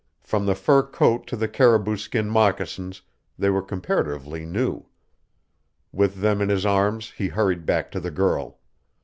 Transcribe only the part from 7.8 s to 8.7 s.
to the girl.